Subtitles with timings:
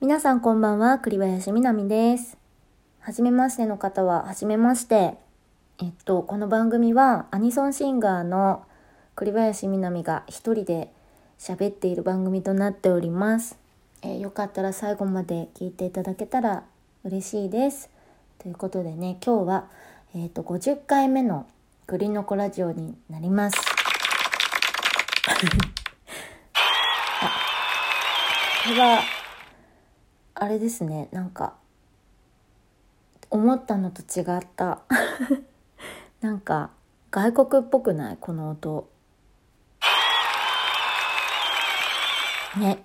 [0.00, 2.38] 皆さんこんばんは、栗林みなみです。
[3.00, 5.18] はじめましての方は、はじめまして。
[5.78, 8.64] えっと、この番組はアニソンシンガーの
[9.14, 10.90] 栗林みなみが一人で
[11.38, 13.58] 喋っている番組となっております。
[14.00, 16.64] えーよかったら最後まで聞いていただけたら
[17.04, 17.90] 嬉しいです。
[18.38, 19.68] ということでね、今日は、
[20.14, 21.46] えっと、50回目の
[21.86, 23.58] 栗の子ラジオになります。
[27.22, 27.28] あ、
[28.64, 29.19] これは、
[30.40, 31.54] あれですねなんか
[33.30, 34.80] 思ったのと違った。
[36.20, 36.70] なんか
[37.12, 38.16] 外国っぽくない？
[38.20, 38.88] この音。
[42.58, 42.84] ね。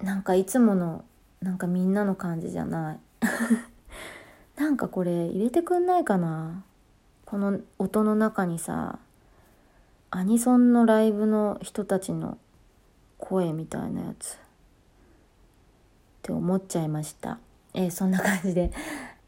[0.00, 1.04] なんかいつもの
[1.42, 3.00] なんかみんなの感じじゃない。
[4.56, 6.62] なんかこれ入れてくんないかな？
[7.26, 8.98] この音の中にさ
[10.10, 12.38] アニソンのライブの人たちの
[13.18, 14.38] 声みたいなやつ。
[16.22, 17.38] って思っちゃいました。
[17.74, 18.70] えーそんな感じで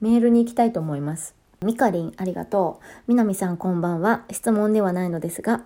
[0.00, 1.34] メールに行きたいと思います。
[1.62, 2.84] みかりんありがとう。
[3.08, 4.24] みなみさんこんばんは。
[4.30, 5.64] 質問ではないのですが、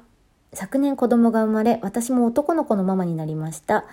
[0.53, 3.85] 昨年子供が生まれ、私も男の子のママになりました。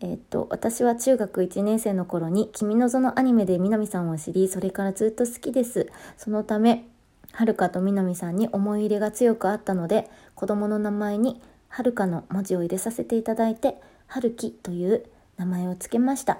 [0.00, 5.90] えーっと、私は中学1年生の頃に、君のぞのアニメでみなみさんを知り、それからずっと好きです。
[6.16, 6.88] そのため、
[7.32, 15.04] はるかとみなみさんに思い入れが強くあったので、子供の名前にはるかの文字を入れさせていただいて、はるきという
[15.36, 16.38] 名前をつけました。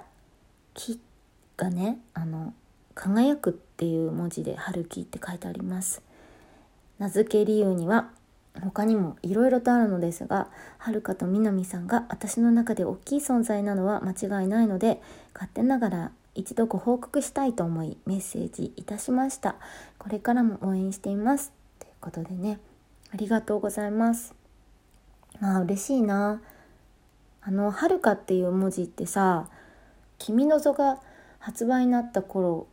[0.79, 0.97] 木
[1.57, 2.53] がね、あの、
[2.95, 6.01] 輝くっていう文字で春樹って書いてあります。
[6.99, 8.09] 名付け理由には
[8.61, 15.01] 他にもいろいろとあるのですが、はるかとみなみさんが私の中で大きい存在なのは間違いないので、
[15.33, 19.55] 勝手ながら一度ご報告したいと思いメッセージいたしました。
[19.97, 21.51] これからも応援しています。
[21.79, 22.59] ということでね、
[23.13, 24.33] ありがとうございます。
[25.41, 26.41] まあ嬉しいな。
[27.41, 29.49] あの、はるかっていう文字ってさ、
[30.19, 30.99] 君のぞが
[31.39, 32.67] 発売になった頃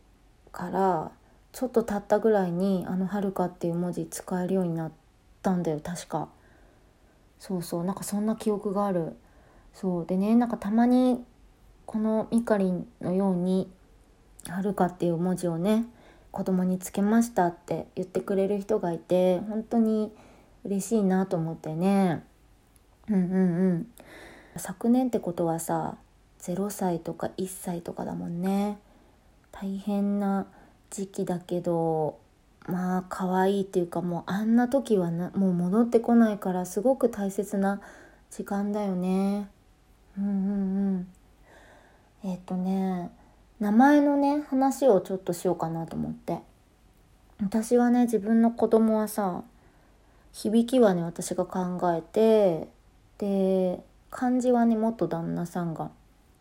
[0.51, 1.11] から
[1.53, 4.91] ちょっと経ったぐらいにあの「はるか」っていう文字使えるようになっ
[5.41, 6.29] たんだよ確か。
[7.39, 9.15] そうそうなんかそんな記憶がある。
[9.73, 10.05] そう。
[10.05, 11.23] でねなんかたまに
[11.85, 13.71] このみかりんのように
[14.47, 15.85] 「はるか」っていう文字をね
[16.31, 20.11] 子供につけましたって言ってくれる人がいて本当に
[20.65, 22.23] 嬉しいなと思ってね。
[23.09, 23.91] うんうんうん。
[24.57, 25.97] 昨年ってことはさ
[26.53, 28.79] 0歳とか1歳とかだもんね。
[29.51, 30.47] 大変な
[30.89, 32.19] 時期だけど
[32.67, 37.81] まあ可愛いっていうかもうあんな時はなもう戻ってこないからすごく大切な
[38.29, 39.49] 時間だよね。
[40.17, 40.37] うんうん
[40.87, 41.07] うん。
[42.23, 43.11] えっ、とね
[43.59, 46.39] 名前のね話をちょっとしようかなと思って。
[47.41, 49.43] 私はね自分の子供はさ
[50.33, 52.67] 響きはね私が考えて
[53.19, 53.79] で
[54.09, 55.91] 漢字はね元旦那さんが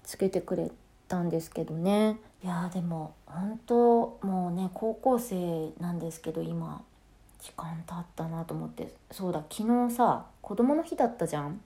[0.07, 0.71] つけてくれ
[1.09, 2.19] たんですけどね。
[2.43, 6.81] いやでも本当もうね高校生なんですけど今
[7.41, 8.95] 時間経ったなと思って。
[9.11, 11.61] そうだ昨日さ子供の日だったじゃん。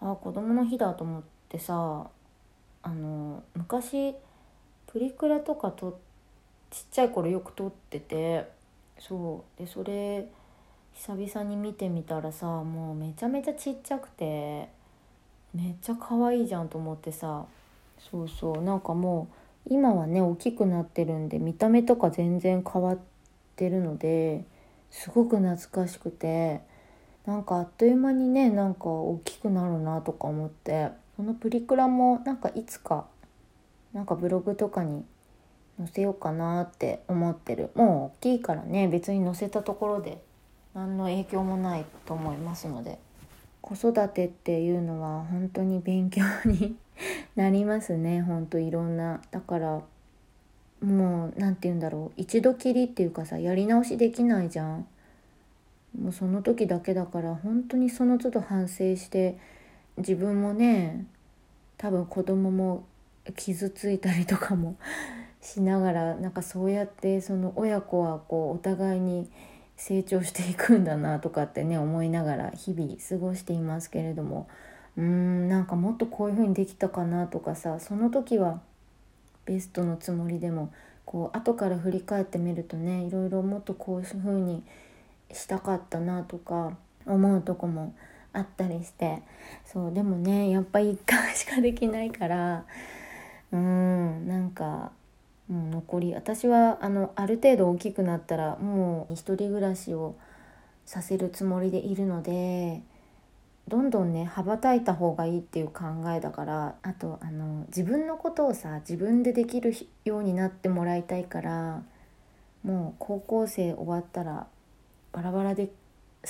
[0.00, 2.08] あ子供の日だと思ってさ
[2.82, 4.14] あの昔
[4.86, 6.00] プリクラとかと
[6.70, 8.48] ちっちゃい頃よく撮ってて
[8.98, 10.28] そうでそれ
[10.94, 14.75] 久々に見てみたらさもうめちゃめちゃちっちゃくて。
[15.56, 17.46] めっちゃ可愛いじゃんと思ってさ。
[18.10, 18.62] そうそう。
[18.62, 22.98] なんかもう今はね大きくなってるんで見た目とか全然変わっ
[23.56, 24.44] てるので
[24.90, 26.60] すごく懐かしくて
[27.26, 33.06] なんかあっという間にねなんか大きくなるなとか思ってそのプリクラもなんかいつか
[33.92, 35.04] なんかブログとかに
[35.78, 37.70] 載せようかなって思ってる。
[37.74, 40.22] もう大きいからね別に載せたところで
[40.74, 42.98] 何の影響もないと思いますので。
[43.66, 46.76] 子育てっていうのは本当に勉強に
[47.34, 48.22] なりますね。
[48.22, 49.20] 本当いろんな。
[49.32, 49.82] だから
[50.80, 52.20] もう何て言うんだろう。
[52.20, 54.86] 一度きりっていうかさやり直しできないじゃん。
[56.00, 59.36] もうその時だけだから本当にその都度反省して
[59.96, 61.04] 自分もね
[61.76, 62.84] 多分子供も
[63.34, 64.76] 傷ついたりとかも
[65.40, 69.28] しながらなんかそうやってその親子はこうお互いに
[69.76, 74.48] 成長していくんだなとかってね思いながら日々過ごしていますけれども。
[74.96, 78.60] うーんなんかもっとこういう風にできたかなとかさその時は
[79.44, 80.72] ベストのつもりでも
[81.04, 84.62] こう後から振り返ってみるとねいろいろもっとこういう風に
[85.32, 87.94] したかったなとか思うとこも
[88.32, 89.22] あったりして。
[89.64, 92.64] そうでもねやっぱ1回しかできないから
[93.52, 94.90] うーんなんか
[95.48, 100.16] もう残り私はあのある程度大きくなったらもう一人暮らしを
[100.84, 102.82] させるつもりでいるので
[103.68, 105.84] どんどんね羽ばたいた方がいいっていう考
[106.14, 111.82] えだからあとあの自分のことをさ自分でできるようになってもらいたいから
[112.62, 114.46] もう高校生終わったら
[115.12, 115.70] バラバラで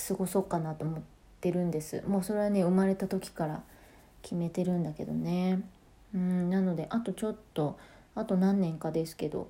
[0.08, 1.00] 過ごそうかなと思っ
[1.40, 2.02] てるんです。
[2.06, 3.62] もうそれはね生まれた時から
[4.22, 5.60] 決めてるんだけどね。
[6.14, 7.78] うんなのであとちょっと
[8.16, 9.48] あと何年かですけど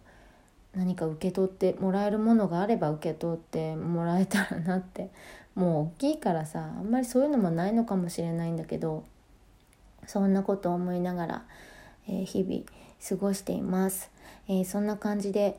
[0.74, 5.10] 何か受け取ってもらえるものがあれば受け取ってもらえたらなって
[5.54, 9.04] もう大きいからさあんまりそういうのもないのかもしれないんだけど
[10.06, 11.44] そんなことを思いながら、
[12.08, 12.62] えー、日々
[13.08, 14.10] 過ごしています、
[14.48, 15.58] えー、そんな感じで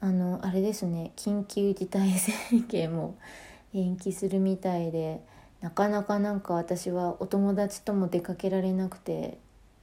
[0.00, 3.16] あのあれですね緊急事態宣言も
[3.74, 5.20] 延期するみたいで
[5.60, 9.38] なかなかなんか私はお友達とも出かけられなくて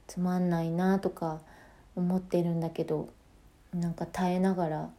[0.06, 1.40] つまんないなとか
[1.96, 3.08] 思ってるんだけど
[3.74, 4.90] なんか耐えながら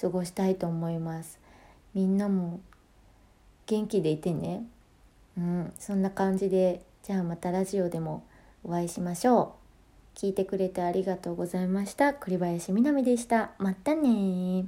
[0.00, 1.38] 過ごしたいと思います。
[1.94, 2.60] みんなも
[3.66, 4.64] 元気でいてね。
[5.36, 8.22] うんそんな感じでじゃあまたラジオでも
[8.64, 9.56] お会いしましょ
[10.16, 10.18] う。
[10.18, 12.14] 聞いてくれてありがとうございました。
[12.14, 13.52] 栗林みなみでした。
[13.58, 14.66] またね